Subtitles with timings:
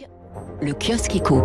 [0.00, 0.49] きゃ。
[0.62, 1.42] Le kiosque éco.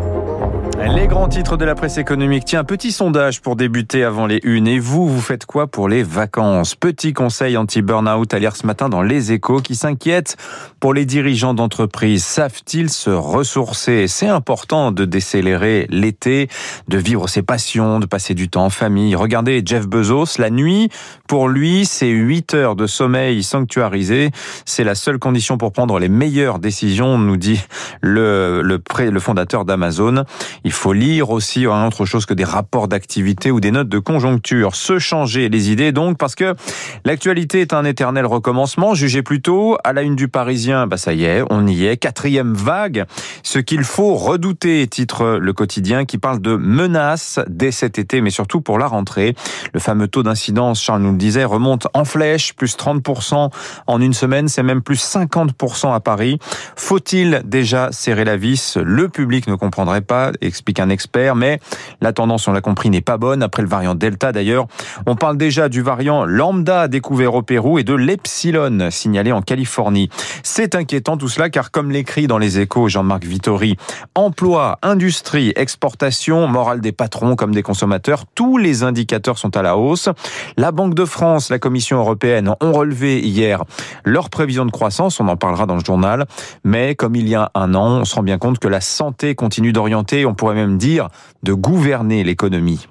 [0.94, 2.44] Les grands titres de la presse économique.
[2.46, 4.68] Tiens, petit sondage pour débuter avant les unes.
[4.68, 6.76] Et vous, vous faites quoi pour les vacances?
[6.76, 10.36] Petit conseil anti-burnout à lire ce matin dans Les Échos qui s'inquiètent
[10.82, 12.26] pour les dirigeants d'entreprise.
[12.26, 14.08] Savent-ils se ressourcer?
[14.08, 16.50] C'est important de décélérer l'été,
[16.90, 19.16] de vivre ses passions, de passer du temps en famille.
[19.16, 20.90] Regardez Jeff Bezos, la nuit,
[21.28, 24.32] pour lui, c'est 8 heures de sommeil sanctuarisé.
[24.66, 27.62] C'est la seule condition pour prendre les meilleures décisions, nous dit
[28.02, 28.78] le, le,
[29.12, 30.24] le fondateur d'Amazon.
[30.64, 34.76] Il faut lire aussi autre chose que des rapports d'activité ou des notes de conjoncture.
[34.76, 36.56] Se changer les idées donc parce que
[37.04, 38.94] l'actualité est un éternel recommencement.
[38.94, 41.98] Jugez plutôt à la une du Parisien, bah ça y est, on y est.
[41.98, 43.06] Quatrième vague,
[43.44, 48.30] ce qu'il faut redouter, titre le quotidien qui parle de menaces dès cet été, mais
[48.30, 49.36] surtout pour la rentrée.
[49.74, 53.50] Le fameux taux d'incidence, Charles nous le disait, remonte en flèche, plus 30%
[53.88, 56.40] en une semaine, c'est même plus 50% à Paris.
[56.76, 58.78] Faut-il déjà serrer la vis?
[58.96, 61.60] Le public ne comprendrait pas explique un expert, mais
[62.00, 63.44] la tendance, on l'a compris, n'est pas bonne.
[63.44, 64.68] Après le variant Delta, d'ailleurs,
[65.06, 70.10] on parle déjà du variant Lambda découvert au Pérou et de l'Epsilon signalé en Californie.
[70.44, 73.76] C'est inquiétant tout cela, car comme l'écrit dans les échos Jean-Marc Vittori,
[74.16, 79.76] emploi, industrie, exportation, morale des patrons comme des consommateurs, tous les indicateurs sont à la
[79.76, 80.08] hausse.
[80.56, 83.66] La Banque de France, la Commission européenne ont relevé hier
[84.06, 86.28] leurs prévisions de croissance, on en parlera dans le journal,
[86.64, 89.36] mais comme il y a un an, on se rend bien compte que la santé
[89.36, 91.10] continue d'orienter, on pourrait même dire,
[91.44, 92.88] de gouverner l'économie.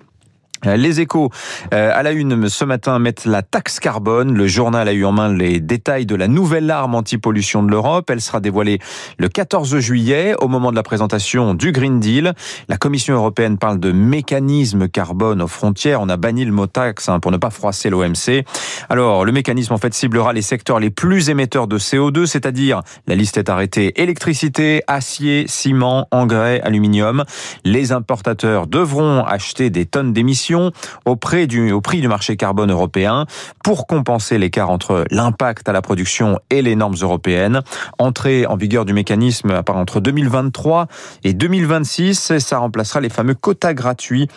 [0.65, 1.31] Les échos
[1.73, 4.35] euh, à la une ce matin mettent la taxe carbone.
[4.35, 8.09] Le journal a eu en main les détails de la nouvelle arme anti-pollution de l'Europe.
[8.11, 8.79] Elle sera dévoilée
[9.19, 12.33] le 14 juillet au moment de la présentation du Green Deal.
[12.69, 16.01] La Commission européenne parle de mécanisme carbone aux frontières.
[16.01, 18.45] On a banni le mot taxe hein, pour ne pas froisser l'OMC.
[18.89, 23.15] Alors, le mécanisme en fait ciblera les secteurs les plus émetteurs de CO2, c'est-à-dire la
[23.15, 27.25] liste est arrêtée électricité, acier, ciment, engrais, aluminium.
[27.65, 32.71] Les importateurs devront acheter des tonnes d'émissions au, prix du, au prix du marché carbone
[32.71, 33.27] européen
[33.63, 37.63] pour compenser l'écart entre l'impact à la production et les normes européennes.
[37.99, 40.87] Entrée en vigueur du mécanisme entre 2023
[41.25, 44.29] et 2026, ça remplacera les fameux quotas gratuits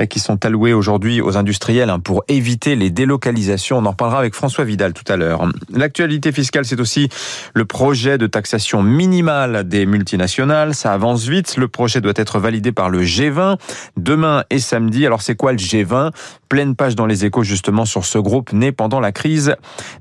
[0.00, 3.78] euh, qui sont alloués aujourd'hui aux industriels hein, pour éviter les délocalisations.
[3.78, 5.48] On en reparlera avec François Vidal tout à l'heure.
[5.72, 7.08] L'actualité fiscale, c'est aussi
[7.54, 10.74] le projet de taxation minimale des multinationales.
[10.74, 11.56] Ça avance vite.
[11.56, 13.58] Le projet doit être validé par le G20
[13.96, 15.06] demain et samedi.
[15.06, 16.12] Alors c'est quoi le G20.
[16.48, 19.56] Pleine page dans les échos justement sur ce groupe né pendant la crise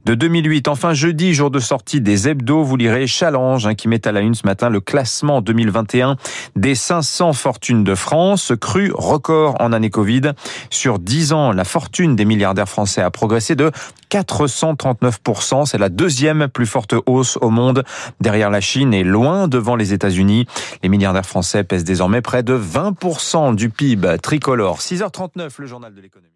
[0.05, 0.67] de 2008.
[0.67, 4.21] Enfin, jeudi, jour de sortie des hebdos, vous lirez Challenge hein, qui met à la
[4.21, 6.17] une ce matin le classement 2021
[6.55, 8.53] des 500 fortunes de France.
[8.59, 10.31] Cru record en année Covid.
[10.69, 13.71] Sur 10 ans, la fortune des milliardaires français a progressé de
[14.15, 15.65] 439%.
[15.65, 17.83] C'est la deuxième plus forte hausse au monde
[18.21, 20.47] derrière la Chine et loin devant les États-Unis.
[20.83, 24.79] Les milliardaires français pèsent désormais près de 20% du PIB tricolore.
[24.79, 26.29] 6h39, le journal de l'économie.